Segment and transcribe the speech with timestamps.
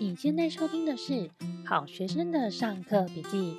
[0.00, 1.28] 你现在收听的是
[1.66, 3.56] 好学生的上课笔记。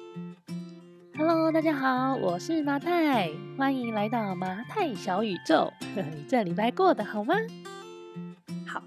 [1.18, 5.74] Hello，大家好，我是麻太，欢迎来到麻太小宇宙。
[6.16, 7.36] 你这礼拜过得好吗？
[8.66, 8.82] 好，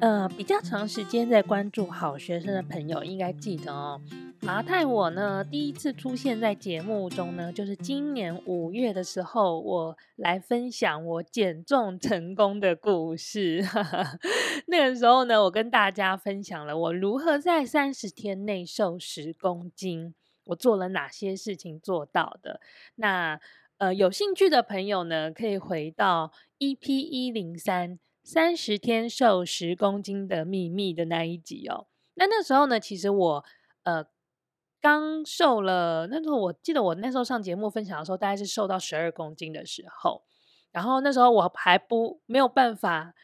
[0.00, 4.00] 呃，比较长时间在关注好学生的朋友应该记得哦。
[4.44, 13.64] 麻太我呢，第一次出现在节目中呢，就是今年五月的时候，我来分享我减重成功的故事。
[14.66, 20.12] 那个时候呢，我跟大家分享了我如何在三十天内瘦十公斤，
[20.46, 22.60] 我做了哪些事情做到的。
[22.96, 23.40] 那
[23.78, 31.86] 呃，有兴趣的朋友呢，可以回到 EP 一零三三十天瘦十公斤的秘密的那一集哦。
[32.14, 33.44] 那那时候呢，其实我
[33.84, 34.04] 呃。
[34.82, 40.24] 刚瘦了，那时候我记得我那时候上节目分享的时候，大概是瘦到十二公斤的时候，
[40.72, 43.14] 然后那时候我还不没有办法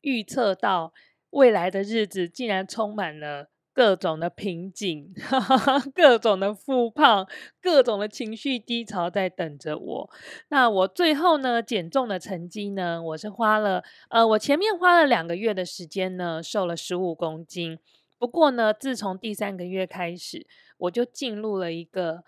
[0.00, 0.94] 预测到
[1.28, 5.12] 未来的日子竟然充满了各种的瓶颈，
[5.94, 7.28] 各种的复胖，
[7.60, 10.10] 各种的情绪低潮在等着我。
[10.48, 17.78] 那我最后呢，减重的成绩呢，我是花了呃，我前面花了两个月的时间呢，瘦了十五公斤。
[18.16, 22.24] 不过呢，自从第三个月开始，我就进入了一个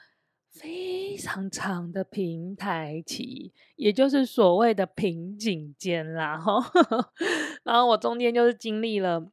[0.50, 6.41] 非常长的平台期，也就是所谓的瓶颈间啦。
[7.64, 9.30] 然后我中间就是经历了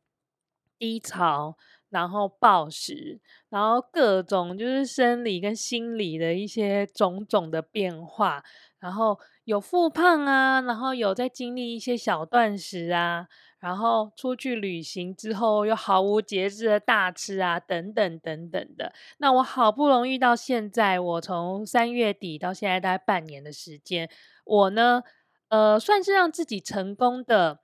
[0.78, 1.56] 低潮，
[1.89, 8.44] 然后暴食，然后各种就是生理跟心理的一些种种的变化，
[8.80, 13.28] 然后有复胖啊，然后有在经历一些小断食啊。
[13.60, 18.94] 然后出去旅行之后，又毫无节制的大吃啊，等等等等的。
[19.20, 24.10] 那我好不容易到现在，我从三月底到现在大概半年的时间，
[24.44, 25.02] 我呢，
[25.48, 27.62] 呃，算是让自己成功的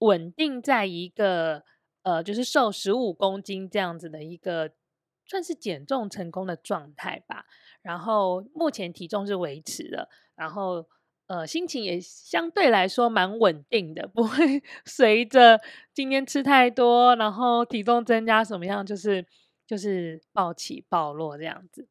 [0.00, 1.62] 稳定在一个
[2.02, 4.72] 呃，就是瘦十五公斤这样子的一个
[5.24, 7.44] 算是减重成功的状态吧。
[7.82, 10.88] 然后目前体重是维持的，然后。
[11.28, 15.60] 呃，心情也相对来说蛮稳定的，不会 随着
[15.92, 19.26] 今天吃太多，然后体重增加什么样，就是
[19.66, 21.88] 就是暴起暴落这样子。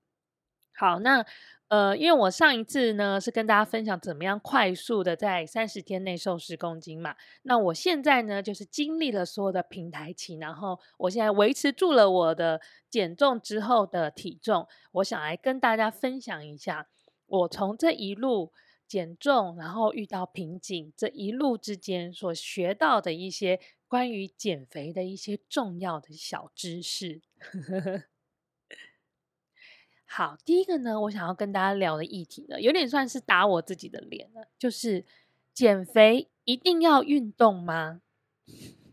[0.74, 1.26] 好，那
[1.68, 16.88] 呃，因为我上一次呢是跟大家分享怎么样快速的在三十天内瘦十公斤嘛，那我现在呢就是经历了所有的平台期，然后我现在维持住了我的减重之后的体重，我想来跟大家分享一下
[17.26, 18.54] 我从这一路。
[18.88, 27.22] 减重，然后遇到瓶颈，这一路之间所学到的一些关于减肥的一些重要的小知识。
[30.06, 35.04] 好，第一个呢，我想要跟大家聊的议题呢，有点算是打我自己的脸了，就是
[35.54, 38.02] 减肥一定要运动吗？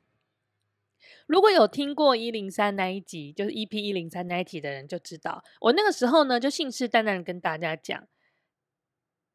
[1.28, 8.08] 如果有听过一零三那一集，就是 EP 一零三那一集的人就知道，我那个时候呢，就信誓旦旦的跟大家讲。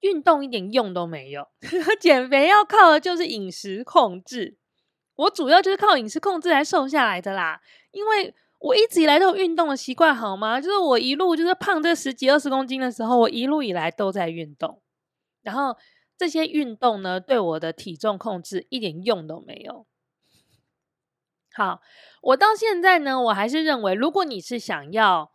[0.01, 1.47] 运动一点用都没有，
[1.99, 4.57] 减肥要靠的就是饮食控制。
[5.15, 7.59] 我主要就是靠饮食控制来瘦下来的啦。
[7.91, 10.61] 因为我一直以来都有运动的习惯，好吗？
[10.61, 14.81] 就是我一路就是胖这十几二十公斤的时候，我一路以来都在运动。
[15.41, 15.75] 然后
[16.17, 19.87] 这些运动呢，对我的体重控制一点用都没有。
[21.53, 21.81] 好，
[22.21, 25.31] 我到现在呢，我还是认为，如果你是想要。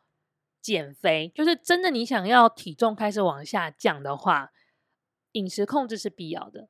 [0.63, 4.53] 减肥就是真的，你想要体重开始往下降的话，
[5.33, 6.69] 饮食控制是必要的。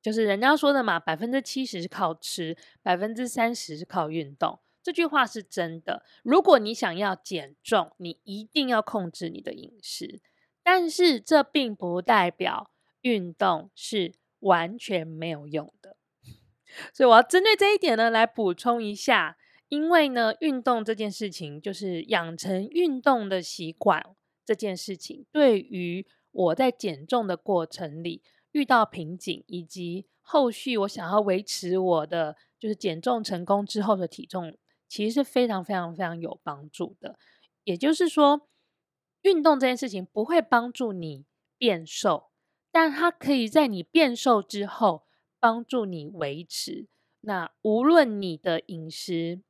[0.00, 4.60] 就是人家说的嘛，百分之七十是靠吃，百分之三十是靠运动。
[4.82, 6.02] 这句话是真的。
[6.22, 10.20] 如果你想要减重，你一定要控制你的饮食。
[10.62, 12.70] 但是这并不代表
[13.02, 15.96] 运动是完全没有用的。
[16.92, 19.36] 所以我要针对这一点呢，来补充一下。
[19.68, 24.14] 因为呢，运动这件事情就是养成运动的习惯。
[24.46, 28.22] 这件事情对于我在减重的过程里
[28.52, 34.54] 遇到瓶颈，以及后续我想要维持我的就是减重成功之后的体重，
[34.86, 37.18] 其实是非常非常非常有帮助的。
[37.64, 38.48] 也就是说，
[39.22, 41.24] 运动这件事情不会帮助你
[41.56, 42.26] 变瘦，
[42.70, 45.04] 但它可以在你变瘦之后
[45.40, 46.88] 帮助你维持。
[47.22, 49.40] 那无论你的饮食，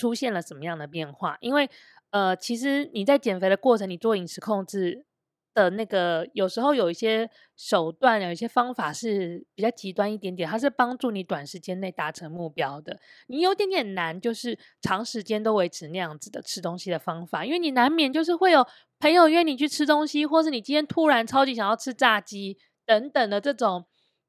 [0.00, 1.36] 出现了什么样的变化？
[1.40, 1.68] 因为，
[2.10, 5.04] 呃，其实你在减肥的过程，你做饮食控制
[5.52, 12.98] 的那个，有时候有一些手段，有一些方法是比较极端一点点，它是帮助你短时间内达成目标的。
[13.26, 18.66] 你有点点难，就是长时间都维持那样子的吃东西的方法，因为你难免就是会有
[18.98, 22.56] 朋友约你去吃东西，或是你今天突然超级想要吃炸鸡
[22.86, 23.84] 等等的这种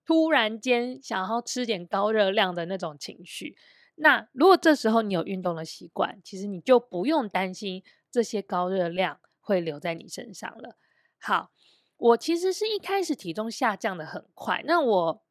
[0.06, 3.56] 突然间想要吃点高热量的那种情绪。
[3.96, 10.78] 那如果这时候你有运动的习惯，其实你就不用担心这些高热量会留在你身上了。
[11.20, 11.52] 好，
[11.98, 15.24] 我其实是一开始体重下降的很快，那我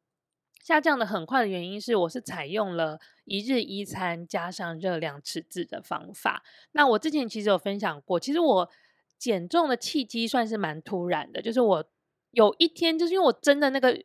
[0.63, 6.43] 下降的很快的原因是，我是采用了一日一餐加上热量赤字的方法。
[6.71, 8.69] 那我之前其实有分享过，其实我
[9.17, 11.91] 减重的契机算是蛮突然的，就是我
[12.29, 14.01] 有一天，就是因为我真的那个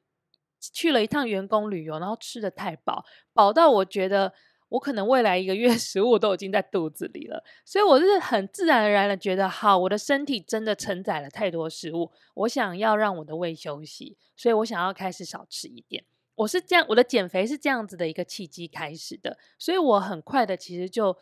[0.73, 4.33] 去了一趟员工旅游，然后吃的太饱，饱到我觉得。
[4.69, 16.05] 我可能未来一个月 食物都已经在肚子里了，所以我是很自然而然的觉得，好，我的身体真的承载了太多食物，我想要让我的胃休息，所以我想要开始少吃一点。
[16.35, 21.17] 我是这样，我的减肥是这样子的一个契机开始的，所以我很快的其实就，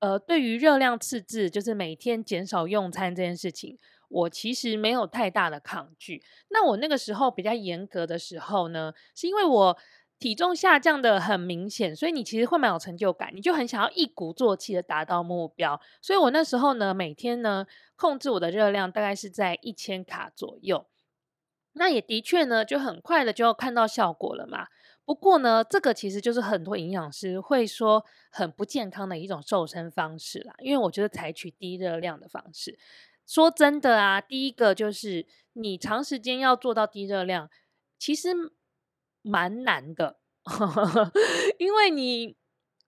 [0.00, 6.22] 呃，对于热量赤字，就是每天减少用餐这件事情，我其实没有太大的抗拒。
[6.50, 9.78] 那我那个时候比较严格的时候呢，是因为我。
[10.20, 15.80] 体重下降的很明显，所以你其实会蛮有成就感，你就很想要一鼓作气的达到目标。
[16.02, 17.64] 所以我那时候呢，每天呢
[17.94, 20.88] 控制我的热量大概是在一千卡左右。
[21.74, 24.66] 那也的确呢，就很快的就要看到效果了嘛。
[25.04, 30.52] 不过呢，这个其实就是很多营养师会说很不健康的一种瘦身方式啦。
[30.58, 32.76] 因为我觉得采取低热量的方式，
[33.28, 37.48] 说真的啊，第一个就是你长时间要做到低热量，
[37.96, 38.30] 其实。
[39.20, 40.20] 蛮难的，
[41.58, 42.36] 因为你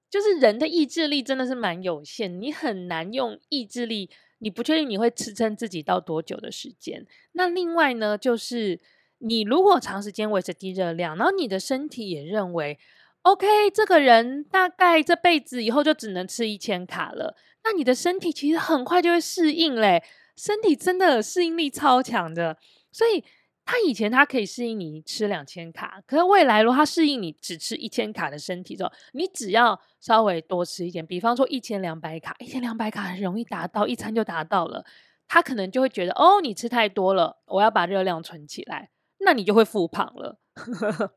[0.09, 4.09] 就是人的意志力真的是蛮有限，你很难用意志力，
[4.39, 7.05] 你不确定你会支撑自己到多久的时间。
[7.33, 8.81] 那另外呢，就是
[9.19, 12.79] 你如果长时间维持低热量，然后你的身体也认为
[13.23, 20.03] ，OK，这个人大概这辈子以后就只能吃一千卡了，那你的身体其实很快就会适应嘞，
[20.43, 22.57] 身体真的适应力超强的，
[22.91, 23.23] 所以。
[23.63, 34.85] 他以前他可以适应你吃两千卡，可是未来如果他适应你只吃一千卡的身体之后，你只要稍微多吃一点，比方说一千两百卡，一千两百卡很容易达到，一餐就达到了，
[35.29, 40.41] 他可能就会觉得哦，你吃太多了，我要把热量存起来，那你就会复胖了。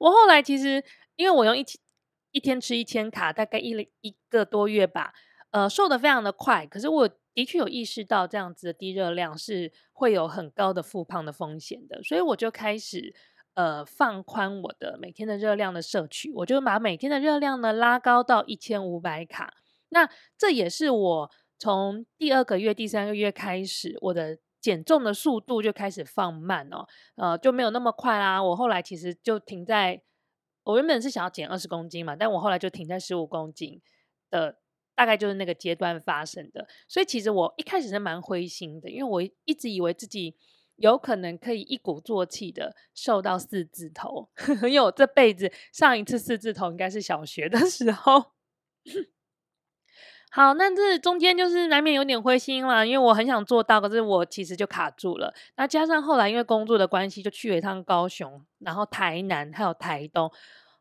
[0.00, 0.82] 我后来其实
[1.16, 1.62] 因为我用一
[2.30, 5.12] 一天吃一千卡，大概一一个多月吧，
[5.50, 7.10] 呃，瘦得非常的快，可是我。
[7.38, 13.14] 的确有意识到这样子的低热量是会有很高的复胖的风险的，所以我就开始
[13.54, 19.54] 呃放宽我的每天的热量的摄取，我就把每天的热量呢拉高到一千五百卡。
[19.90, 28.42] 那这也是我从第二个月、第三个月开始，我的减重的速度就开始放慢哦，呃就没有那么快啦。
[28.42, 30.02] 我后来其实就停在，
[30.64, 33.80] 我原本是想要减二十公斤嘛，但我后来就停在十五公斤
[34.28, 34.58] 的。
[34.98, 40.34] 大概就是那个阶段发生的，所以其实我一开始是蛮灰心的，因为我一直以为自己
[40.74, 44.28] 有可能可以一鼓作气的瘦到四字头，
[44.66, 48.32] 因为我这辈子上一次四字头应该是小学的时候。
[50.32, 55.32] 好，那这中间就是难免有点灰心嘛，因为我很想做到，可是我其实就卡住了。
[55.56, 60.28] 那加上后来因为工作的关系，就去了一趟高雄，然后台南还有台东。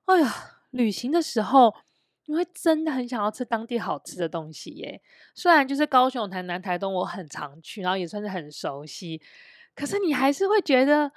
[0.05, 0.33] 哎呀，
[0.71, 1.75] 旅行的时候。
[2.27, 5.01] 因为真的很想要吃当地好吃的东西耶，
[5.33, 9.21] 虽然就是高雄、台南、台东我很常去，然后也算是很熟悉，
[9.73, 11.11] 可是你还是会觉得，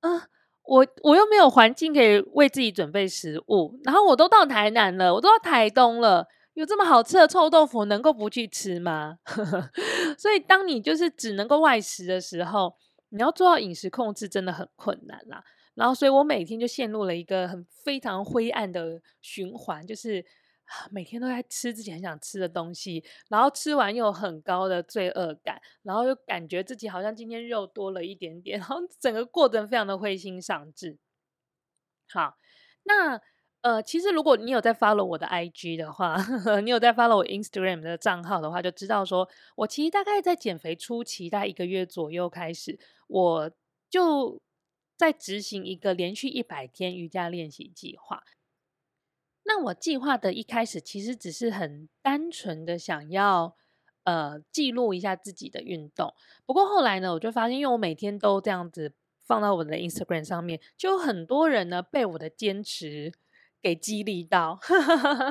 [0.00, 0.20] 嗯、
[0.64, 9.18] 我我又没有环境可以为自己准备食物，然后我都到台南了，我都到台东了，有这么好吃的臭豆腐，能够不去吃吗？
[10.18, 12.76] 所以当你就是只能够外食的时候，
[13.08, 15.42] 你要做到饮食控制真的很困难啦。
[15.74, 20.24] 然后，所以我每天就陷入了一个很非常灰暗的循环，就是
[20.90, 30.98] 每天都在吃自己很想吃的东西，然后吃完又有很高的罪恶感，然后又感觉自己好像今天肉多了一点点， 然后整个过程非常的灰心丧志。
[32.10, 32.36] 好，
[32.84, 33.20] 那
[33.62, 39.26] 呃，其实如果你有在 follow 我的 IG 的话，呵呵，你有在 follow 我 Instagram 的账号的话，就知道说
[39.56, 43.50] 我其实大概在减肥初期，大概一个月左右开始，我
[43.88, 44.42] 就。
[44.96, 48.22] 在执行一个连续一百天瑜伽练习计划。
[49.44, 53.56] 那我计划的一开始其实只是很单纯的想要
[54.04, 56.14] 呃记录一下自己的运动。
[56.46, 58.94] 不过后来呢，我就发现，因为我每天都这样子
[59.26, 63.12] 放到我的 Instagram 上面，就有很多人呢被我的坚持
[63.60, 64.60] 给激励到，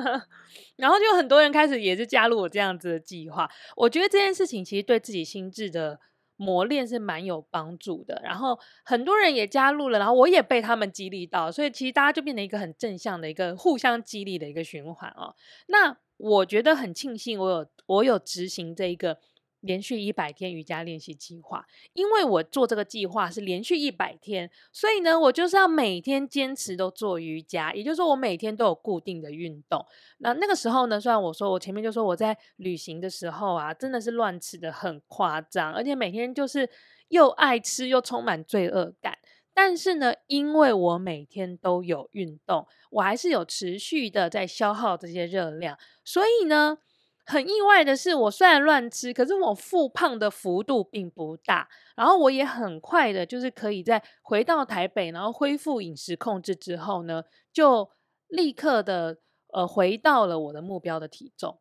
[0.76, 3.50] 然后就很多人开始也是加入我这样子的计划。
[3.76, 6.00] 我觉得这件事情其实对自己心智的。
[6.42, 15.34] 磨练是蛮有帮助的，然后很多人也加入了，然后我也被他们激励到，所以其实大家就变成一个很正向的一个互相激励的一个循环哦。
[15.68, 19.18] 那我觉得很庆幸，我有我有执行这一个
[19.62, 29.84] 连续一百天瑜伽练习计划，因为我做这个计划是连续一百天，所以呢，我就是要每天坚持都做瑜伽，也就是说，我每天都有固定的运动。
[30.18, 36.68] 那那个时候呢，虽然我说我前面就说我在旅行的时候啊，真的是乱吃的很夸张，而且每天就是
[37.08, 39.16] 又爱吃又充满罪恶感。
[39.54, 46.78] 但是呢，因为我每天都有运动，我还是有持续的在消耗这些热量，所以呢。
[47.24, 51.68] 很意外的是，我虽然乱吃，可是我复胖的幅度并不大。
[51.94, 57.88] 然后我也很快的，就是可以在回到台北，然后恢复饮食控制之后呢，就
[58.26, 59.18] 立刻的
[59.52, 61.60] 呃回到了我的目标的体重。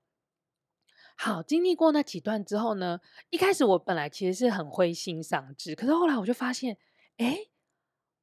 [1.16, 3.00] 好，经历过那几段之后呢，
[3.30, 6.76] 一开始我本来其实是很灰心丧志，可是后来我就发现，
[7.18, 7.38] 哎，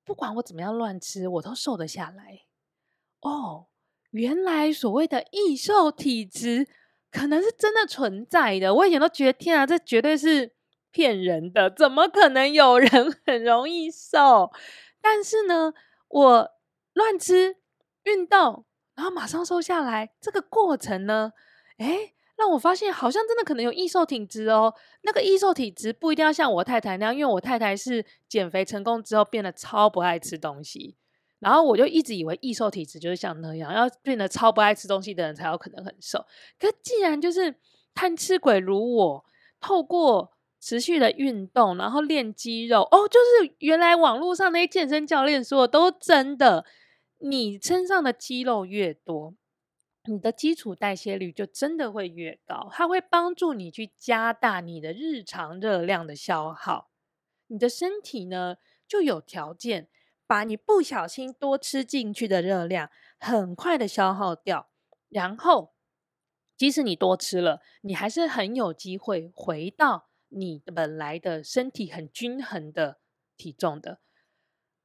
[0.05, 2.47] 不管我怎么样乱吃，我都瘦得下来。
[3.21, 3.69] 哦，
[4.11, 6.67] 原来所谓的易瘦体质。
[7.11, 10.53] 可能是真的存在的，我以前都觉得天啊，这绝对是
[10.91, 12.91] 骗人的，怎么可能有人
[13.27, 14.51] 很容易瘦？
[15.01, 15.73] 但是呢，
[16.09, 16.51] 我
[16.93, 17.57] 乱吃、
[18.05, 21.33] 运动，然后马上瘦下来，这个过程呢，
[21.79, 24.75] 诶，让我发现好像真的可能有易瘦体质哦。
[25.03, 30.97] 那个易瘦体质不一定要像我太太那样，因为我太太是减肥成功之后变得超不爱吃东西。
[31.41, 36.25] 然后我就一直以为易瘦体质就是像那样，要变得超不爱吃东西的人才有可能很瘦。
[36.59, 37.55] 可既然就是
[37.95, 39.25] 贪吃鬼如我，
[39.61, 46.65] 透过持续的运动，然后练肌肉，哦，就是原来网络上那些健身教练说的都真的。
[47.21, 49.35] 你身上的肌肉越多，
[50.05, 56.91] 你的基础代谢率就真的会越高，它会帮助你去加大你的日常热量的消耗，
[57.49, 59.89] 你的身体呢就有条件。
[60.29, 64.69] 把你不小心多吃进去的热量很快的消耗掉，
[65.09, 65.73] 然后
[66.55, 73.01] 即使你多吃了，你还是很有机会回到你本来的身体很均衡的
[73.39, 74.01] 体重的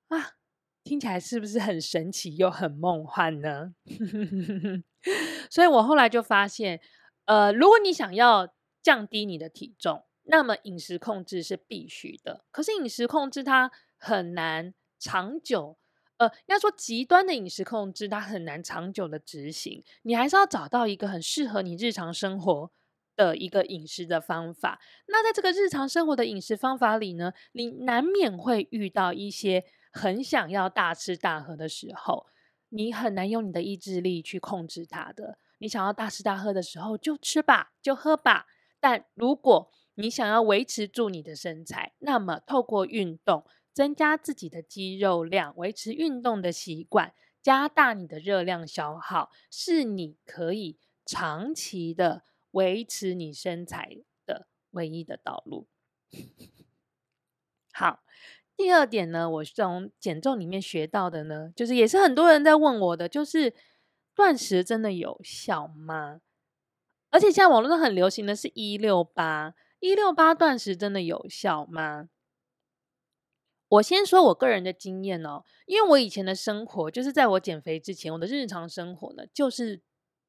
[0.07, 0.37] 啊！
[0.81, 3.75] 听起来是不是很神奇又很梦幻呢？
[5.51, 6.79] 所以我后来就发现，
[7.25, 12.45] 呃，如果你想要降低你的体重，那么饮食控制是必须的。
[12.49, 14.73] 可是饮食控制它很难。
[15.03, 15.77] 长久，
[16.15, 19.83] 呃，要说极端的饮食控制，它很难长久的执行。
[20.03, 22.71] 你还是要找到一个很适合你日常生活
[23.17, 24.79] 的一个饮食的方法。
[25.07, 32.27] 那在这个日常生活的饮食方法里呢，你难免会遇到一些很想要大吃大喝的时候，
[32.69, 35.37] 你很难用你的意志力去控制它的。
[35.57, 38.45] 你想要大吃大喝的时候，就吃吧，就喝吧。
[38.79, 43.45] 但如果你想要维持住你的身材，那么透过运动。
[43.73, 55.67] 增加自己的肌肉量，维持运动的习惯，加大你的热量消耗，是你可以长期的维持你身材的唯一的道路。
[57.73, 58.03] 好，
[58.55, 63.55] 第二点呢，我从减重里面学到的呢，就是也是很多人在问我的，就是
[64.13, 66.21] 断食真的有效吗？
[67.09, 72.09] 而且现在网络上很流行的是一六八，一六八断食真的有效吗？
[73.73, 79.81] 我先说我个人的经验哦，因为我以前的生活就是在我减肥之前，我的日常生活呢，就是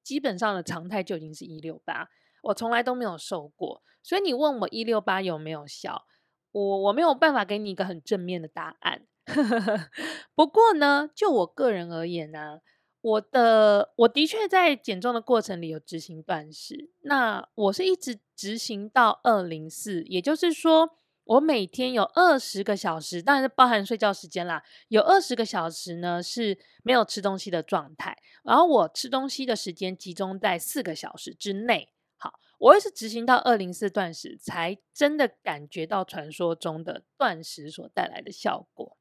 [0.03, 2.09] 基本上的常态就已经是一六八，
[2.45, 6.05] 我从来都没有瘦过，所以你问我一六八有没有效，
[6.53, 9.07] 我我没有办法给你一个很正面的答案。
[10.35, 12.61] 不过呢，就我个人而言呢，
[13.03, 20.97] 我的我的确在减重的过程里有执行断食，那我是一直执行到二零四，也就是说。
[21.25, 24.63] 我每天有二十个小时，当然是包含睡觉时间啦。
[24.89, 31.93] 有二十个小时呢是没有吃东西的状态，然后我吃东西的时间集中在四个小时之内。
[32.17, 38.97] 好，我也是执行到二零四断食，才真的感觉到传说中的断食所带来的效果。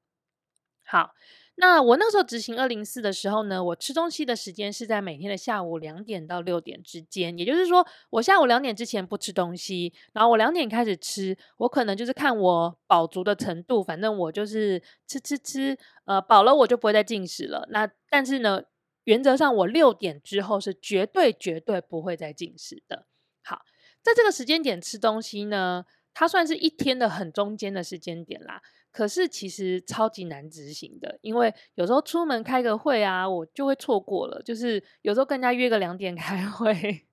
[0.83, 1.13] 好。
[1.55, 17.67] 那我那个时候执行二零四的时候呢，我吃东西的时间是在每天的下午两点到六点之间，也就是说，我下午两点之前不吃东西，然后我两点开始吃，我可能就是看我饱足的程度，反正我就是吃吃吃，呃，饱了我就不会再进食了。
[17.69, 18.63] 那但是呢，
[19.03, 23.05] 原则上我六点之后是绝对绝对不会再进食的。
[23.43, 23.61] 好，
[24.01, 28.61] 在这个时间点吃东西呢，它算是一天的很中间的时间点啦。
[28.93, 34.39] 可是其实超级难执行的，因为有时候出门开个会啊，我就会错过了。
[34.43, 37.07] 就是有时候跟人家约个两点 开会，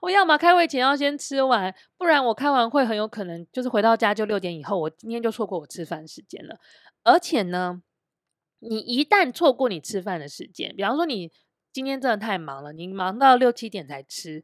[0.00, 6.58] 我要么开会前要先吃完，不然我开完会很有可能就是回到家就六点以后，我今天就错过我吃饭时间了。
[7.04, 7.82] 而且呢，
[8.60, 11.30] 你一旦错过你吃饭的时间，比方说你
[11.72, 14.42] 今天真的太忙了，你忙到六七点才吃，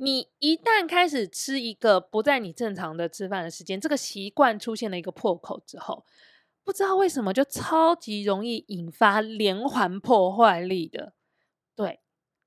[0.00, 6.06] 你一旦开始吃一个不在你正常的吃饭的时间，这个习惯出现了一个破口之后，
[6.62, 11.14] 不知道为什么就超级容易引发连环破坏力的。
[11.74, 12.00] 对，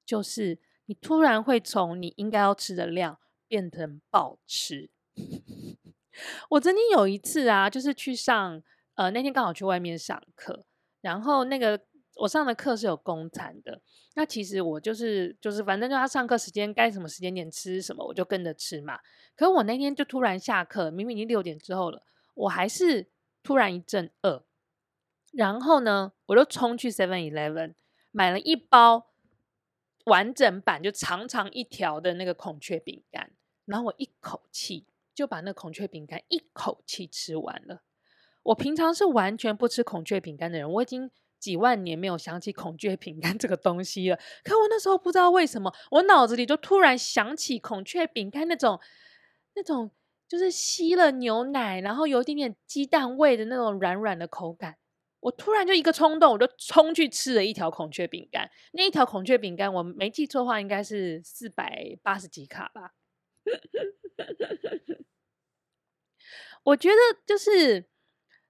[0.06, 4.90] 就是你突然会从你应该要吃的量变成暴吃。
[6.52, 8.64] 我曾经有一次啊，就是去上，
[8.96, 10.66] 呃，那天刚好去外面上课，
[11.02, 11.82] 然后那个
[12.22, 13.82] 我上的课是有公餐的。
[14.16, 19.00] 那其实我就是就是反正就他上课时间该什么时间点吃什么，我就跟着吃嘛。
[19.36, 22.04] 可是我那天就突然下课，明明已经六点之后了，
[22.36, 23.08] 我还是
[23.44, 24.44] 突然一阵饿。
[25.34, 27.74] 然后呢，我就冲去 Seven Eleven
[28.12, 29.08] 买了一包
[30.06, 33.32] 完整版，就长长一条的那个孔雀饼干，
[33.66, 34.86] 然后我一口气。
[35.14, 37.84] 就把那孔雀饼干一口气吃完了。
[38.44, 41.12] 我平常是完全不吃孔雀饼干的人，我已经
[41.42, 44.18] 几万年没有想起孔雀饼干这个东西了。
[44.44, 48.80] 可我那时候不知道为什么，我脑子里就突然想起孔雀饼干那种
[49.56, 49.92] 那种
[50.30, 54.78] 就是吸了牛奶，然后有一点点鸡蛋味的那种软软的口感。
[55.20, 58.50] 我突然就一个冲动，我就冲去吃了一条孔雀饼干。
[58.72, 62.94] 那一条孔雀饼干，我没记错的话，应该是四百八十几卡吧。
[66.64, 66.96] 我觉得
[67.26, 67.86] 就是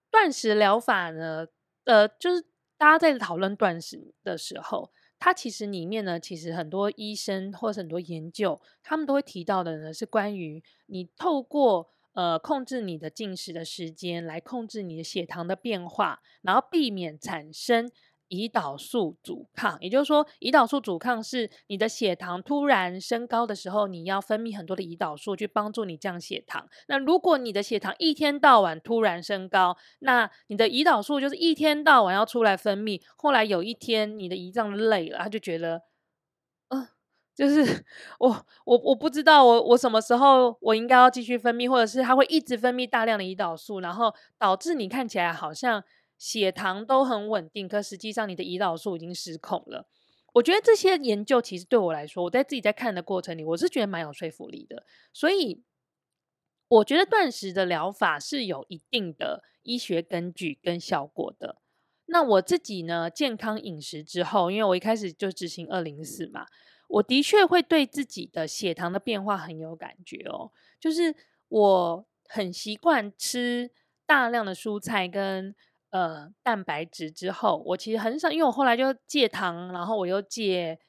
[0.09, 1.47] 断食疗法呢，
[1.85, 2.45] 呃，就是
[2.81, 17.91] 大家在讨论断食的时候，它其实里面呢，其实很多医生或者很多研究，他们都会提到的呢，是关于你透过呃控制你的进食的时间，来控制你的血糖的变化，然后避免产生。
[18.31, 26.65] 胰岛素阻抗，也就是说，胰岛素阻抗是你的血糖突然升高的时候，你要分泌很多的胰岛素去帮助你降血糖。
[26.87, 33.01] 那如果你的血糖一天到晚突然升高，那你的胰岛素就是一天到晚要出来分泌。
[33.17, 35.81] 后来有一天，你的胰脏累了，他就觉得，
[36.69, 36.87] 嗯、
[37.35, 37.83] 就是
[38.19, 45.83] 我我我不知道我我什么时候我应该要继续分泌，或者是他会一直分泌大量的胰岛素，然后导致你看起来好像。
[46.21, 49.87] 血糖都很稳定，可实际上你的胰岛素已经失控了。
[50.33, 54.85] 我觉得这些研究其实对我来说，我在自己在看的过程里，我是觉得蛮有说服力的。
[55.11, 55.63] 所以
[56.67, 61.59] 我觉得断食的疗法是有一定的医学根据跟效果的。
[62.05, 66.45] 那我自己呢，健康饮食之后，因为我一开始就执行二零四嘛，
[66.87, 70.51] 我的确会对自己的血糖的变化很有感觉哦。
[70.79, 71.15] 就是
[71.47, 73.71] 我很习惯吃
[74.05, 75.55] 大量的蔬菜跟。
[75.91, 80.79] 呃，蛋白质之后，我其实很少，因为我后来就戒糖，然后我又戒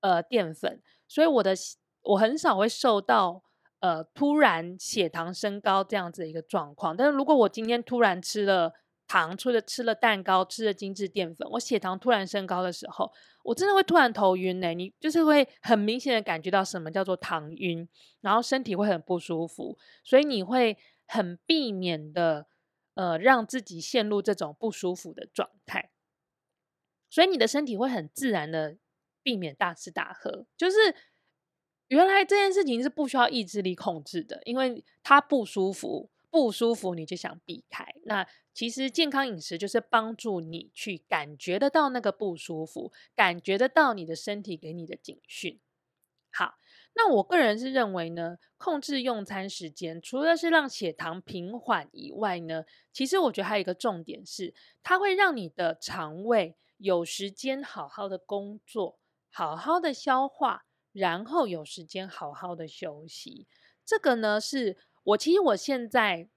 [0.00, 1.54] 呃淀粉，所以我的
[2.02, 3.42] 我很少会受到
[3.80, 6.96] 呃突然血糖升高这样子的一个状况。
[6.96, 8.72] 但是如果我今天突然吃了
[9.06, 13.12] 糖，吃了吃了蛋糕，吃了精致淀粉，我血糖突然升高的时候，
[13.44, 14.72] 我真的会突然头晕呢。
[14.72, 17.86] 你就是会很明显的感觉到什么叫做糖晕，
[18.22, 22.46] 然后身体会很不舒服，所以你会很避免的。
[22.94, 25.90] 呃，让自己陷入这种不舒服的状态，
[27.08, 28.76] 所以你的身体会很自然的
[29.22, 30.46] 避免大吃大喝。
[30.56, 30.76] 就是
[31.88, 37.86] 原来这件事情是不需要意志力控制的，因为它不舒服，不舒服你就想避开。
[38.04, 45.60] 那其实健康饮食就是帮助你去感觉得到那个不舒服，感觉得到你的身体给你的警讯。
[46.30, 46.58] 好。
[46.94, 58.98] 那我个人是认为呢，控制用餐时间，除了是让血糖平缓以外呢，其实我觉得还有一个重点是，它会让你的肠胃有时间好好的工作，
[59.30, 63.46] 好好的消化，然后有时间好好的休息。
[63.86, 66.28] 这个呢，是我其实我现在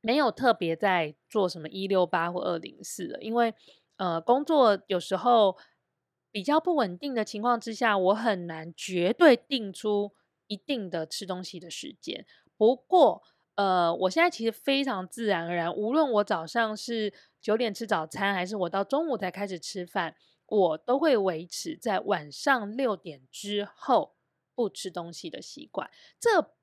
[0.00, 3.54] 没有特别在做什么一六八或二零四了，因为
[3.98, 5.56] 呃，工作有时候。
[6.32, 10.12] 比较不稳定的情况之下，我很难绝对定出
[10.46, 12.24] 一定的吃东西的时间。
[12.56, 13.22] 不过，
[13.56, 20.14] 呃，我现在其实非常自然而然，无论我早上是九点吃早餐，还是我到中午才开始吃饭，
[20.46, 24.14] 我都会维持在晚上六点之后
[24.54, 25.90] 不吃东西的习惯。
[26.20, 26.54] 这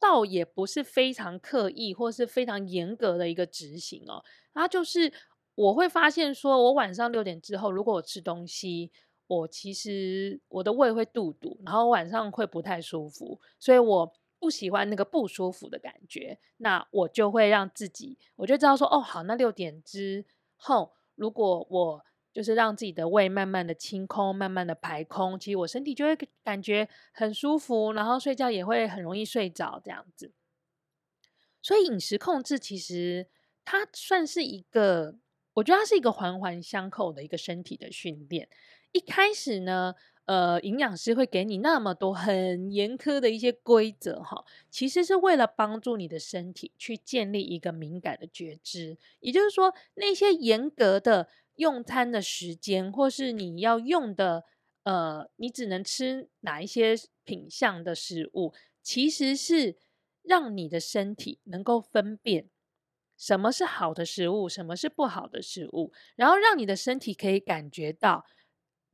[0.00, 4.24] 倒也不是非常刻意或是非常严格的一个执行哦，
[4.54, 5.12] 它就是。
[5.56, 8.90] 我会发现，说我晚上六点之后，如果我吃东西，
[9.28, 16.38] 我其实我的胃会肚肚，然后晚上会不太舒服，所以我不喜欢那个不舒服的感觉。
[16.56, 20.24] 那我就会让自己，我就知道说，哦，好，那六点之
[20.56, 30.32] 后，如果我就是让自己的胃慢慢的清空，慢慢的排空，其实我身体就会感觉很舒服，然后睡觉也会很容易睡着这样子。
[31.62, 33.28] 所以饮食控制其实
[33.64, 35.14] 它算是一个。
[35.54, 38.48] 我觉得它是一个环环相扣的一个身体的训练。
[38.92, 39.94] 一开始呢，
[40.26, 48.96] 呃，营养师会给你那么多很严苛的一些规则哈，其实是为了帮助你的身体去建立一个敏感的觉知。
[49.20, 54.44] 也就是说，那些严格的用餐的时间，或是你要用的，
[54.84, 59.76] 呃，你只能吃哪一些品相的食物，其实是
[60.22, 62.48] 让你的身体能够分辨
[63.16, 68.24] 什么是好的食物，什么是不好的食物，然后让你的身体可以感觉到。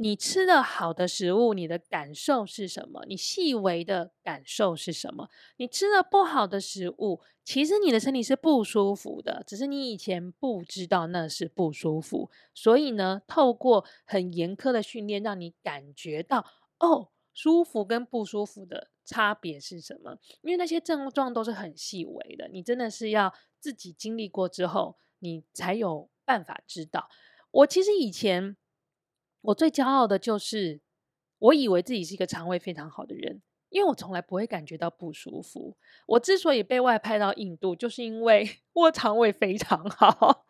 [0.02, 3.04] 你吃的好的食物，你的感受是什么？
[3.06, 5.28] 你细微的感受是什么？
[5.58, 12.30] 你吃了不好的食物，其实你的身体是不舒服的，只是你以前不知道那是不舒服。
[12.54, 16.46] 所以呢，透过很严苛的训练，让你感觉到
[16.78, 20.16] 哦，舒服跟不舒服的差别是什么？
[20.42, 27.08] 因为那些症状都是很细微的，你真的是要自己经历过之后，你才有办法知道。
[27.50, 28.56] 我其实以前。
[29.42, 30.82] 我最骄傲的就是，
[31.38, 35.78] 我以为自己是一个肠胃非常好的人，因为我从来不会感觉到不舒服。
[36.08, 40.44] 我之所以被外派到印度，就是因为 我肠胃非常好。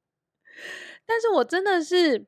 [1.04, 2.26] 但是我真的是，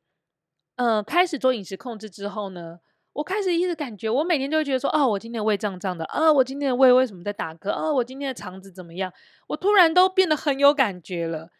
[0.76, 2.80] 呃，开始做饮食控制之后呢，
[3.12, 7.70] 我开始一直感觉，我每天就会觉得说，哦，我今天的胃胀胀的，啊，我今天的胃为什么在打嗝？
[7.70, 9.12] 啊，我今天的肠子怎么样？
[9.48, 11.52] 我突然都变得很有感觉了。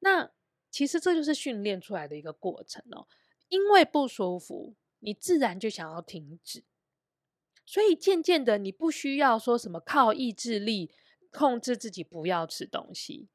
[0.00, 0.30] 那
[0.70, 3.06] 其实这就是训练出来的一个过程哦。
[3.48, 6.62] 因为不舒服，你自然就想要停止，
[7.66, 10.92] 所以渐渐的，你不需要说什么靠意志力
[11.32, 13.28] 控制自己不要吃东西，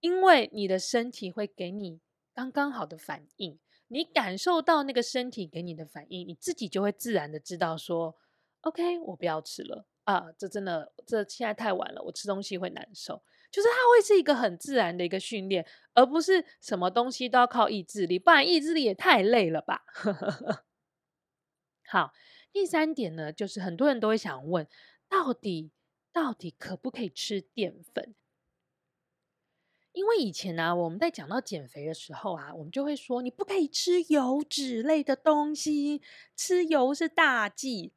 [0.00, 2.00] 因为你的身体会给你
[2.34, 3.58] 刚刚好的反应，
[3.92, 8.16] 你感受到那个身体给你的反应，你自己就会自然的知道说
[8.62, 13.22] ，OK，我不要吃了啊，这真的，这现在太晚了，我吃东西会难受。
[13.50, 19.82] 就是它会是一个很自然的一个训练，而不是什么东西都要靠意志力，不然意志力也太累了吧。
[21.86, 22.12] 好，
[22.50, 24.66] 第三点呢，就是很多人都会想问，
[25.06, 25.70] 到底
[26.10, 28.14] 到底可不可以吃淀粉？
[29.92, 36.00] 因为以前呢、啊，我们在讲到减肥的时候啊，我们就会说，你不可以吃油脂类的东西，
[36.34, 37.92] 吃油是大忌。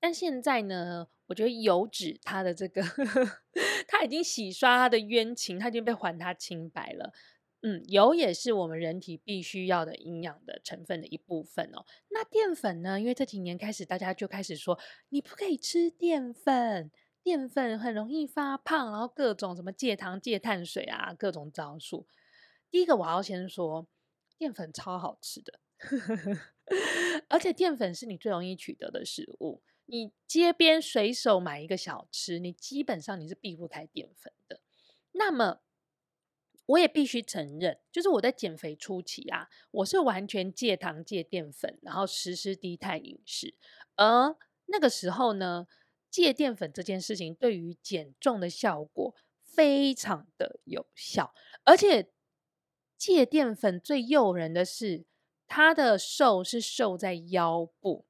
[0.00, 2.82] 但现在呢，我觉得油脂它的这个，
[3.86, 7.12] 它已经洗刷它的冤情，它已经被还它清白了。
[7.64, 11.86] 嗯，油也是我们人体必须要的营养的成分的一部分哦。
[12.08, 12.98] 那淀粉呢？
[12.98, 14.76] 因为这几年开始，大家就开始说
[15.10, 16.90] 你不可以吃淀粉，
[17.22, 22.06] 淀粉很容易发胖，然后各种什么戒糖、戒碳水啊，各种招数。
[22.70, 23.86] 第一个我要先说，
[24.38, 25.60] 淀粉超好吃的，
[27.28, 29.62] 而且淀粉是你最容易取得的食物。
[29.86, 34.60] 你街边随手买一个小吃，你基本上你是避不开淀粉的。
[35.12, 35.60] 那么，
[36.64, 43.54] 我也必须承认，就是我在减肥初期啊，我是完全戒糖、戒淀粉，然后实施低碳饮食。
[43.96, 44.34] 而
[44.66, 45.66] 那个时候呢，
[46.12, 52.12] 戒淀粉这件事情对于减重的效果非常的有效，而且
[52.98, 55.06] 戒淀粉最诱人的是，
[55.48, 58.04] 它的瘦是瘦在腰部。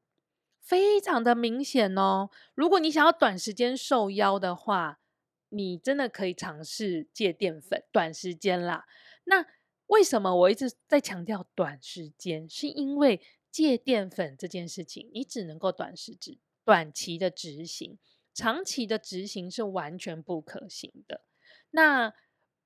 [0.60, 2.30] 非常的明显哦。
[2.54, 5.00] 如果你想要短时间瘦腰的话，
[5.48, 8.86] 你真的可以尝试戒淀粉，短时间啦。
[9.24, 9.46] 那
[9.88, 12.48] 为什么我一直在强调短时间？
[12.48, 17.98] 是因为戒淀粉这件事情，你只能够短时执、短期的执行，
[18.32, 21.22] 长期的执行是完全不可行的。
[21.70, 22.12] 那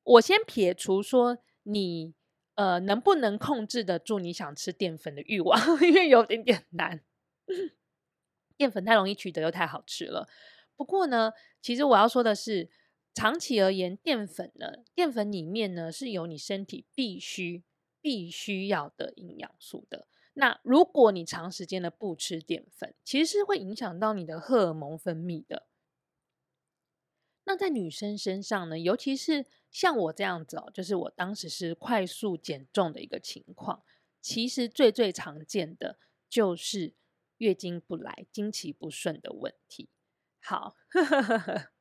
[0.02, 2.14] 我先撇除说你
[2.54, 7.02] 呃能不能控制得住你想吃淀粉的欲望， 因为有点点难。
[8.56, 10.28] 淀粉太容易取得又太好吃了。
[10.76, 12.70] 不过呢，其实我要说的是，
[13.14, 17.64] 长期而言，淀粉呢，淀粉里面呢是有你身体必须
[18.00, 20.06] 必须要的营养素的。
[20.38, 25.66] 那如果你长时间的不吃淀粉，其实是会影响到你的荷尔蒙分泌的。
[27.44, 33.82] 那在女生身上呢，尤其是像我这样子哦，就是我当时是快速减重的一个情况，
[34.20, 36.94] 其实最最常见的就是。
[37.38, 39.90] 月经不来、经期不顺的问题。
[40.40, 40.74] 好，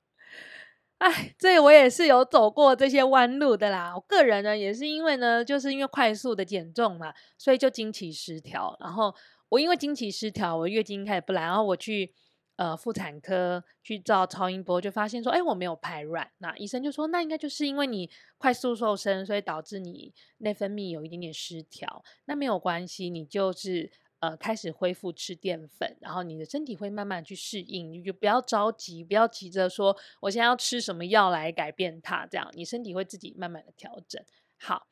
[0.98, 3.94] 哎，这我也是有走过这些弯路的啦。
[3.94, 8.76] 我个人呢，也是因为呢，就是因为快速的减重嘛，所以就经期失调。
[8.80, 9.14] 然后
[9.50, 12.14] 我因为经期失调，我月经开始不来，然后我去
[12.56, 16.32] 呃妇产科去照超音波，就发现说，哎，我没有排卵。
[16.38, 22.04] 那医生就说，那应该就是因为你快速瘦身，所以导致你内分泌有一点点失调。
[22.24, 23.92] 那没有关系，你就是。
[24.26, 34.20] 呃，开始恢复吃淀粉，然后你的身体会慢慢去适应，你就不要着急，不要急着说我现在要吃什么药来改变它，这样你身体会自己慢慢的调整。
[34.58, 34.88] 好，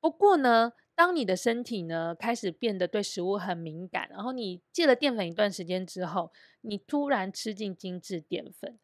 [0.00, 8.78] 不过呢，当你的身体呢开始变得对食物很敏感，然后你戒了淀粉一段时间之后，你突然吃进精致淀粉，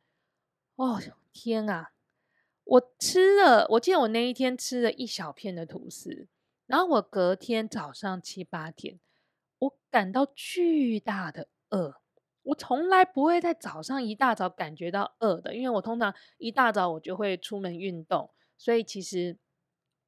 [0.76, 1.00] 哦
[1.32, 1.92] 天啊！
[2.64, 6.28] 我吃了，我记得我那一天吃了一小片的吐司，
[6.66, 9.00] 然后我隔天早上七八点，
[9.60, 11.94] 我感到巨大的饿。
[12.42, 19.38] 我从来不会在早上一大早感觉到饿的，因为我通常一大早我就会出门运动，所以其实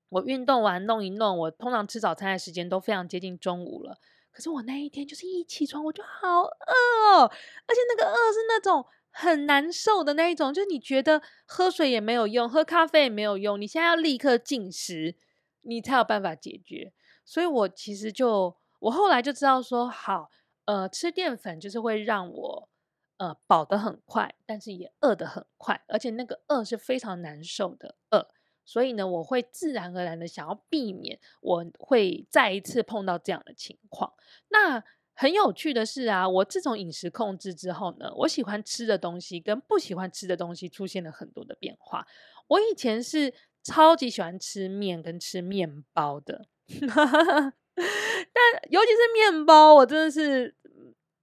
[0.09, 3.99] 我运动完弄一弄，我通常吃早餐的时间都非常接近中午了。
[4.33, 8.85] 可是我那一天就是一起床我就好饿哦，而且那个饿是那种。
[9.15, 15.15] 很难受的那一种，就是你觉得喝水也没有用，喝咖啡也没有用，你现在要立刻进食，
[15.61, 16.95] 你才有办法解决。
[17.23, 20.31] 所以我其实就，我后来就知道说，好，
[20.67, 22.69] 呃，吃淀粉就是会让我，
[23.17, 28.29] 呃，饱得很快，但是也饿得很快，而且那个饿是非常难受的饿。
[28.65, 34.13] 所以呢，我会自然而然的想要避免，我会再一次碰到这样的情况。
[34.49, 34.85] 那。
[35.15, 42.05] 很有趣的是啊，我自从饮食控制之后呢，我喜欢吃的东西跟不喜欢吃的东西出现了很多的变化。
[42.49, 46.47] 我以前是超级喜欢吃面跟吃面包的，
[47.75, 50.55] 但尤其是面包，我真的是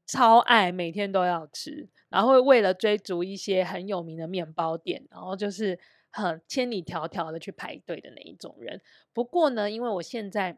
[0.06, 5.80] 超爱，每天都要吃，然后会为了追逐一些很有名的面包店，然后就是
[6.12, 8.82] 很千里迢迢的去排队的那一种人。
[9.14, 10.58] 不过呢，因为我现在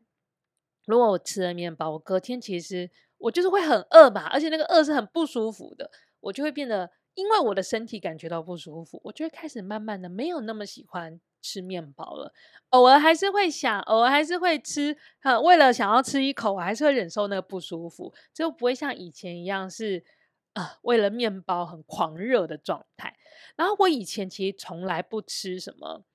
[0.86, 2.90] 如果我吃了面包，我隔天其实。
[3.24, 12.34] 我就是会很饿嘛，而且那个饿是很不舒服的，我就会变得，因为我的身体感觉到不舒服，我就会开始慢慢的没有那么喜欢吃面包了。
[12.70, 14.96] 偶尔还是会想，偶尔还是会吃，
[15.44, 20.06] 为了想要吃一口，我还是会忍受那个不舒服，就不会像以前一样是，
[20.54, 23.18] 呃，为了面包很狂热的状态。
[23.56, 26.06] 然后我以前其实从来不吃什么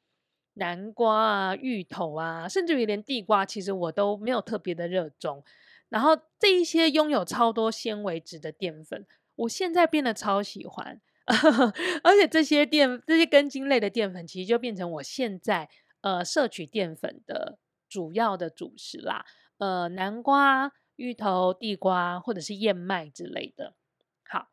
[0.54, 5.44] 南瓜啊、芋头啊，甚至于连地瓜，其实我都没有特别的热衷。
[5.88, 11.00] 然后这一些拥有超多纤维质的淀粉，我现在变得超喜欢，
[12.04, 15.68] 而且这些淀这些根茎类的淀粉，其实就变成我现在
[16.00, 17.58] 呃摄取淀粉的
[17.88, 19.24] 主要的主食啦。
[19.58, 23.74] 呃，南瓜、芋头、地瓜或者是燕麦之类的。
[24.24, 24.48] 好，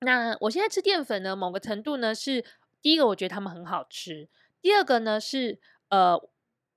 [0.00, 2.44] 那我现在吃淀粉呢，某个程度呢是
[2.80, 4.28] 第一个，我觉得它们很好吃；
[4.60, 6.28] 第二个呢是呃。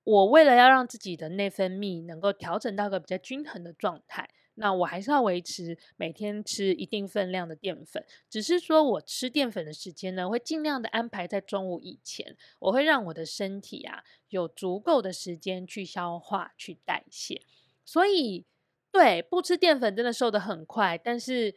[0.04, 8.04] 我为了要让自己的内分泌能够调整到个比较均衡的状态，那我还是要维持每天吃一定分量的淀粉。
[8.28, 17.42] 只是说我吃淀粉的时间呢，会尽量的安排在中午以前，我会让我的身体啊有足够的时间去消化、去代谢。
[17.84, 18.46] 所以，
[18.90, 21.54] 对，不吃淀粉真的瘦得很快，但是，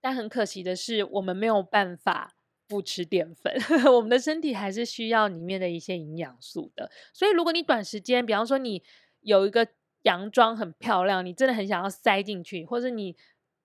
[0.00, 2.34] 但很可惜的是，我们没有办法。
[2.70, 3.50] 不吃淀粉，
[3.90, 6.90] 我们的身体还是需要里面的一些营养素的。
[7.14, 8.82] 所以，如果你短时间，比方说你
[9.22, 9.66] 有一个
[10.02, 13.12] 洋装很漂亮，你真的很想要塞进去，或者你，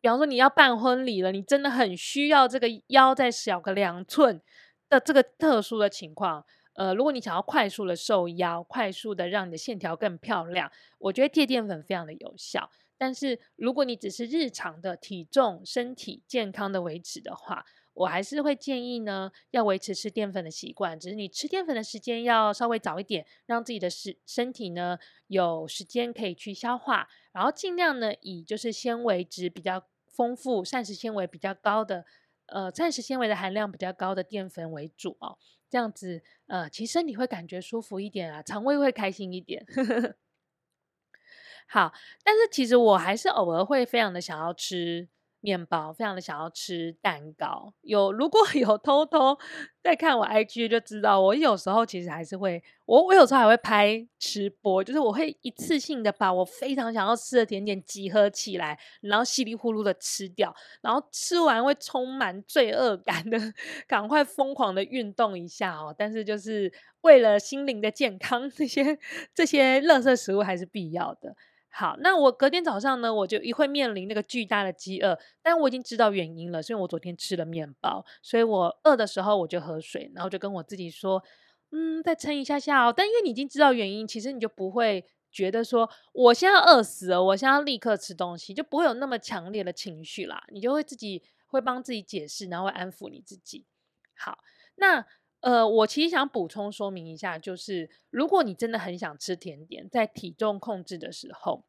[0.02, 4.42] 比方说你要办婚礼了，你真的很需要这个腰再小个两寸
[4.90, 12.70] 的这个特殊的情况，呃，如果你想要快速的瘦腰，快速的让你的线条更漂亮，我觉得戒淀粉非常的有效。
[12.98, 32.06] 但是，如果你只是日常的体重、身体健康的维持的话，我还是会建议呢，要维持吃淀粉的习惯，只是你吃淀粉的时间要稍微早一点，让自己的身身体呢有时间可以去消化，然后尽量呢以就是纤维质比较丰富、膳食纤维比较高的，
[32.48, 35.38] 呃，膳食纤维的含量比较高的淀粉为主哦，
[35.70, 39.66] 这样子呃，其实身体会感觉舒服一点啊，肠胃会开心一点。
[41.68, 45.08] 好，但是其实我还是偶尔会非常的想要吃。
[45.44, 49.38] 面包非常的想要吃蛋糕，有如果 有偷偷
[49.84, 63.38] 在看我 IG 就知道，我有时候其实还是会，我我有时候还会拍吃播，就是我会一次性的把我非常想要吃的甜点集合起来，然后稀里呼噜的吃掉，然后吃完会充满罪恶感的，
[63.86, 65.94] 赶快疯狂的运动一下哦。
[65.98, 68.98] 但是就是为了心灵的健康，这些
[69.36, 71.36] 这些垃圾食物还是必要的。
[71.76, 81.24] 好，那我隔天早上呢，我就一会面临那个巨大的饥饿，但我已经知道原因了，是因为我昨天吃了面包，所以我饿的时候我就喝水，然后就跟我自己说，
[81.72, 82.94] 嗯，再撑一下下哦。
[82.96, 90.44] 但因为你已经知道原因，其实你就不会觉得说我现在饿死了，我现在要立刻吃东西，就不会有那么强烈的情绪啦。
[90.52, 93.66] 你就会自己会帮自己解释，然后会安抚你自己。
[94.16, 94.38] 好，
[94.76, 95.04] 那。
[95.44, 101.66] 呃，我其实想补充说明一下，就是如果你真的很想吃甜点，在体重控制的时候，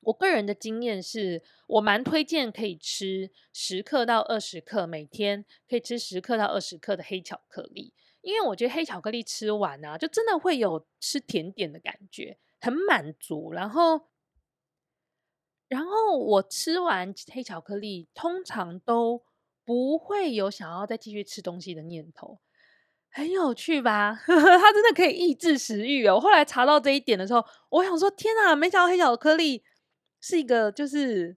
[0.00, 12.38] 我个人的经验是，我蛮推荐可以吃十克到二十克，每天可以吃十克到二十克的黑巧克力，因为我觉得黑巧克力吃完啊，就真的会有吃甜点的感觉。
[12.60, 14.08] 很满足，然后，
[15.68, 19.22] 然后我吃完黑巧克力，通常都
[19.64, 22.40] 不会有想要再继续吃东西的念头，
[23.16, 24.14] 很有趣吧？
[24.26, 26.16] 它真的可以抑制食欲哦。
[26.16, 29.62] 我后来查到这一点的时候，我想说，天哪，没想到黑巧克力
[30.20, 31.36] 是一个就是。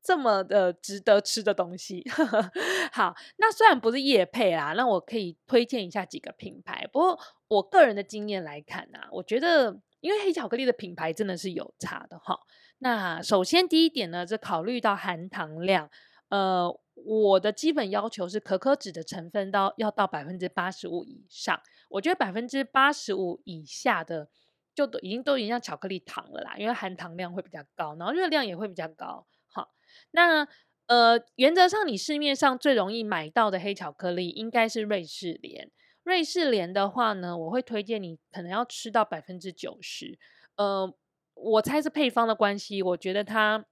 [0.00, 2.02] 这么的值得吃的东西，
[2.92, 6.88] 好，那虽然不是业配啦，那我可以推荐一下几个品牌。
[6.90, 12.38] 不过我个人的经验来看啊，我觉得因为黑巧克力的品牌真的是有差的哈。
[12.78, 15.90] 那首先第一点呢，是考虑到含糖量，
[16.30, 21.60] 呃，我的基本要求是可可脂的成分到要到百分之八十五以上。
[21.90, 24.28] 我觉得百分之八十五以下的
[24.74, 29.26] 就都已经都已经像巧克力糖了啦，因为含糖量会比较高，然后热量也会比较高。
[29.50, 29.70] 好
[30.10, 30.46] 那
[30.86, 35.70] 呃，原则上，你市面上最容易买到的黑巧克力应该是瑞士莲。
[36.02, 40.18] 瑞士莲的话呢，我会推荐你可能要吃到百分之九十。
[40.56, 40.90] 呃，
[41.34, 43.66] 我猜是配方的关系，我觉得它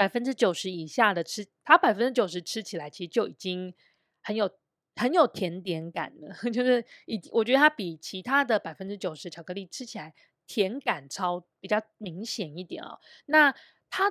[0.00, 3.74] 百分之九十以下的吃，它百分之九十吃起来其实就已经
[4.22, 4.50] 很有
[4.96, 6.34] 很有甜点感了。
[6.50, 10.14] 就是以我觉得它比其他的百分之九十巧克力吃起来
[10.46, 12.98] 甜感超比较明显一点哦。
[13.26, 13.54] 那
[13.90, 14.10] 它。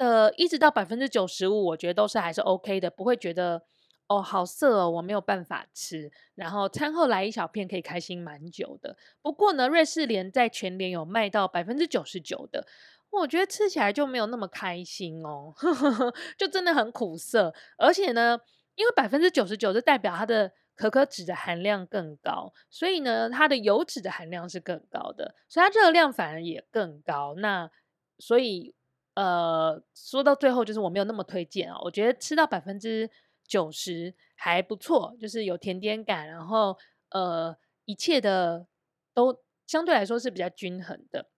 [0.00, 3.62] 呃，一直到百分之九十五，我觉得都是还是 OK 的，不会觉得
[4.08, 6.10] 哦好涩哦，我没有办法吃。
[6.34, 8.96] 然后餐后来一小片，可以开心蛮久的。
[9.20, 12.66] 不过呢，瑞士莲在全联有卖到百分之九十九的，
[13.10, 15.52] 我觉得吃起来就没有那么开心哦，
[16.38, 17.52] 就真的很苦涩。
[17.76, 18.38] 而且呢，
[18.74, 27.34] 因为百分之九十九是代表它的可可脂的含量更高，所以呢，它的油脂的含量是更高的，所以它热量反而也更高。
[27.36, 27.70] 那
[28.18, 28.74] 所以。
[29.14, 31.76] 呃，说到最后，就是我没有那么推荐啊。
[31.82, 33.10] 我觉得吃到百分之
[33.46, 36.78] 九十还不错，就是有甜点感，然后
[37.10, 38.66] 呃，一切的
[39.12, 41.28] 都相对来说是比较均衡的。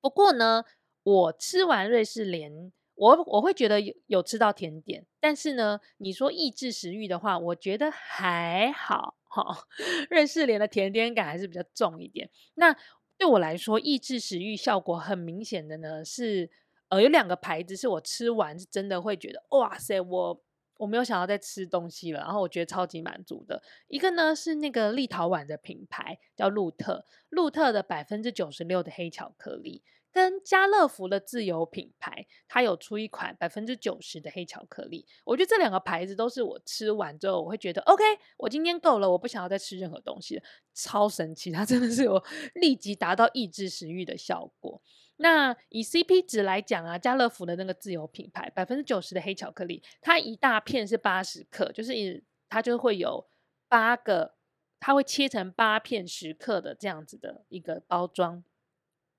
[0.00, 0.64] 不过呢，
[1.08, 9.66] 我吃完瑞士莲，我我会觉得有有吃到甜点，但是呢，你说抑制食欲的话，我觉得还好哈。
[10.10, 12.28] 瑞士莲的甜点感还是比较重一点。
[12.54, 12.76] 那
[13.16, 16.50] 对我来说，抑制食欲效果很明显的呢是。
[16.90, 20.42] 呃，有两个牌子是我吃完是真的会觉得，哇塞，我
[20.78, 23.62] 我没有想要再吃东西了，然后我觉得超级满足的。
[23.88, 35.04] 一个呢是那个立陶宛的品牌叫露特，露特的百分之九十六的黑巧克力，跟家乐福的自有品牌，它有出一款百分之九十的黑巧克力。
[35.24, 38.02] 我觉得这两个牌子都是我吃完之后我会觉得，OK，
[38.36, 40.42] 我今天够了，我不想要再吃任何东西了，
[40.74, 42.22] 超神奇，它真的是有
[42.54, 44.80] 立即达到抑制食欲的效果。
[45.20, 53.28] 那以 CP 值来讲啊，家乐福的那个自有品牌百分之九十的黑巧克力，它一大片是八十克，就是它就会有
[53.68, 54.36] 八个，
[54.78, 58.44] 它会切成八片十克的这样子的一个包装。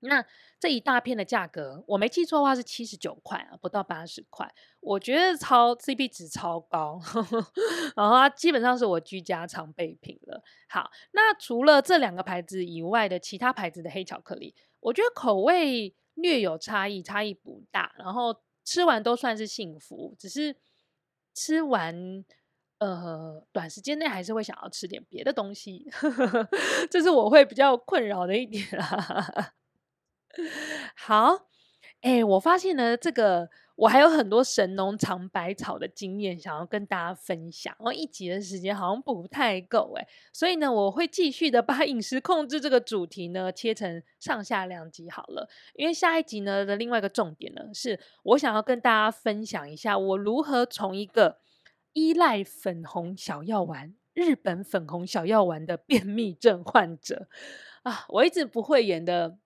[0.02, 0.24] 那
[0.58, 6.98] 这一大片的价格，我没记错的话是七十九块啊，不到八十块，我觉得超 CP 值超高，
[7.94, 10.42] 然后它基本上是我居家常备品了。
[10.70, 14.54] 好，那除了这两个牌子以外的其他牌子的黑巧克力。
[14.80, 20.56] 我觉得口味略有差异，差异不大，然后吃完都算是幸福，只是
[21.34, 22.24] 吃完
[22.78, 25.90] 呃短时间内还是会想要吃点别的东西，
[26.90, 28.66] 这是我会比较困扰的一点。
[30.96, 31.48] 好，
[32.02, 33.50] 哎，我发现呢这个。
[33.80, 51.38] 我还有很多神农尝百草的经验想要跟大家分享，然后一集的时间好像不太够诶，所以呢，我会继续的把饮食控制这个主题呢切成上下两集好了，因为下一集呢的另外一个重点呢，是我想要跟大家分享一下我如何从一个
[51.94, 57.30] 依赖粉红小药丸、日本粉红小药丸的便秘症患者
[57.84, 59.38] 啊，我一直不会演的。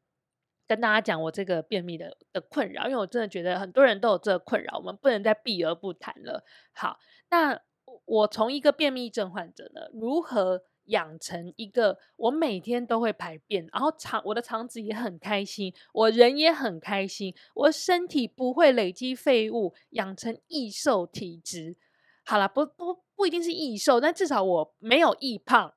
[0.66, 6.42] 跟大家讲我这个便秘的的困扰，因为我真的觉得很多人都有这个困扰，我们不能再避而不谈了。
[6.72, 6.98] 好，
[7.30, 7.60] 那
[8.06, 21.76] 我从一个便秘症患者呢，如何养成一个我每天都会排便，然后肠我的肠子也很开心，我人也很开心，我身体不会累积废物，养成易瘦体质。
[22.24, 25.74] 好了，不不不一定是易瘦，但至少我没有易胖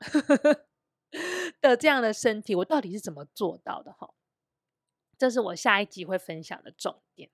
[1.62, 3.92] 的这样的身体，我到底是怎么做到的？
[3.92, 4.10] 哈。
[5.18, 7.30] 这是我下一集会分享的重点。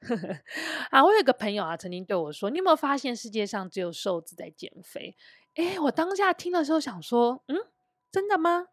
[0.90, 5.16] 啊，我有个朋友啊，曾经对我说：“你有没有发现世界上只有瘦子在减肥？”
[5.56, 7.56] 诶，我当下听的时候想说：“嗯，
[8.12, 8.68] 真的吗？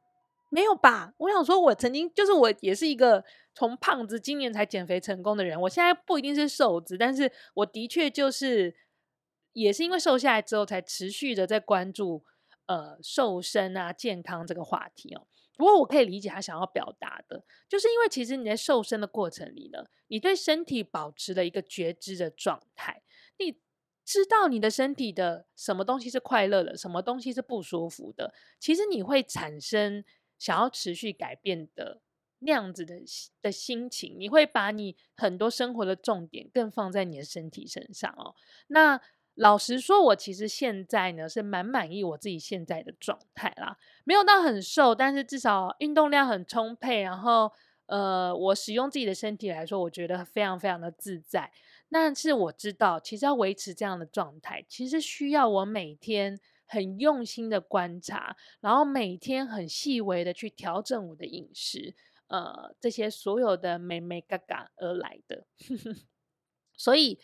[0.50, 3.24] 没有吧？”我想说，我曾经就是我也是一个
[3.56, 5.60] 从胖子今年才减肥成功的人。
[5.62, 8.76] 我现在不一定是瘦子，但是我的确就是
[9.54, 12.24] 也是因为瘦下来之后，才持续的在关注
[12.66, 15.26] 呃瘦身啊、健康这个话题哦。
[15.56, 23.04] 不过我可以理解他想要表达的，就是因为其实你在瘦身的过程里呢，你对身体保持了一个觉知的状态，
[23.38, 23.60] 你
[24.04, 30.04] 知道你的身体的什么东西是快乐的，什么东西是不舒服的，其实你会产生
[30.38, 32.02] 想要持续改变的
[32.40, 32.96] 那样子的
[33.42, 38.36] 的心情，你会把你很多生活的重点更放在你的身体身上哦。
[38.68, 39.00] 那
[39.36, 47.52] 老实说，我其实现在呢是蛮满意我自己现在的状态啦，没有到很瘦，但是至少运动量很充沛，然后
[47.88, 51.52] 呃，我使用自己的身体来说，我觉得非常非常的自在。
[51.90, 61.96] 但是我知道，其实要维持这样的状态，其实需要我每天很用心的观察，然后每天很细微的去调整我的饮食，
[62.28, 65.46] 呃，这些所有的美眉嘎嘎而来的。
[66.78, 67.20] 所以，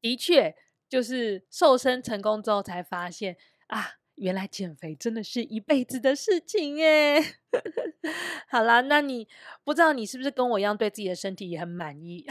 [0.00, 0.56] 的确。
[0.92, 3.34] 就是瘦身成功之后才发现
[3.68, 7.18] 啊，原来减肥真的是一辈子的事情耶。
[8.46, 9.26] 好啦，那你
[9.64, 12.26] 不知道你是不是跟我一样对自己的身体也很满意？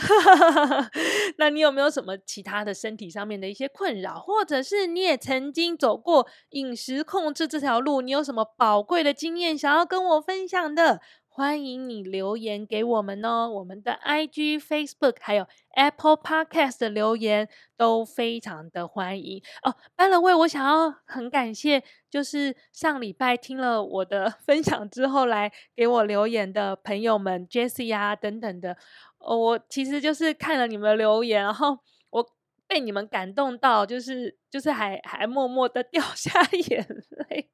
[1.39, 8.01] 那你有没有什么其他的身体上面的一些困扰，或者是你也曾经走过饮食控制这条路？
[8.01, 11.01] 你有什么宝贵的经验想要跟我分享的？
[11.33, 19.73] 欢迎你留言给我们哦，我们的 IG、Facebook 还有 Apple Podcast 的留言都非常的欢迎哦。
[19.95, 28.75] By the way，我想要很感谢，就是上礼拜听了我的 分享之后来给我留言的朋友们，Jesse 啊等等的。
[29.19, 31.79] 哦，我其实就是看了你们留言，然后
[32.09, 32.29] 我
[32.67, 36.85] 被你们感动到，就是就是还还默默的掉下 眼
[37.29, 37.49] 泪。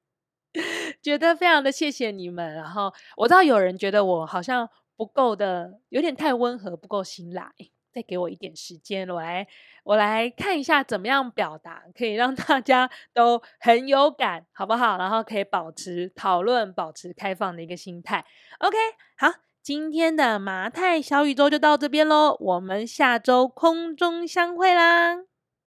[1.01, 7.51] 觉得非常的谢谢你们，然后我知道有人觉得我好像不够的，有点太温和，不够辛辣，
[7.93, 9.47] 再给我一点时间，我来
[9.83, 14.97] 我来看一下怎么样表达可以让大家都很有感，好不好？
[14.97, 18.25] 然后可以保持讨论，保持开放的一个心态。
[18.59, 18.75] OK，
[19.17, 19.31] 好，
[19.63, 25.36] 今天的麻太小宇宙就到这边喽，我们下周空中相会啦。